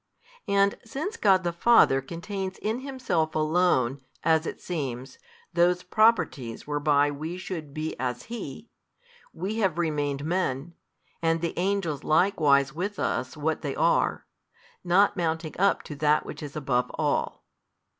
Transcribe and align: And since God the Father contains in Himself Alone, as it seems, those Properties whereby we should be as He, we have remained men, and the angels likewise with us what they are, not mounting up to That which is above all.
And 0.47 0.79
since 0.83 1.15
God 1.15 1.43
the 1.43 1.53
Father 1.53 2.01
contains 2.01 2.57
in 2.57 2.79
Himself 2.79 3.35
Alone, 3.35 4.01
as 4.23 4.47
it 4.47 4.59
seems, 4.59 5.19
those 5.53 5.83
Properties 5.83 6.65
whereby 6.65 7.11
we 7.11 7.37
should 7.37 7.71
be 7.71 7.95
as 7.99 8.23
He, 8.23 8.71
we 9.31 9.57
have 9.59 9.77
remained 9.77 10.25
men, 10.25 10.73
and 11.21 11.39
the 11.39 11.53
angels 11.55 12.03
likewise 12.03 12.73
with 12.73 12.97
us 12.97 13.37
what 13.37 13.61
they 13.61 13.75
are, 13.75 14.25
not 14.83 15.15
mounting 15.15 15.53
up 15.59 15.83
to 15.83 15.95
That 15.95 16.25
which 16.25 16.41
is 16.41 16.55
above 16.55 16.89
all. 16.95 17.45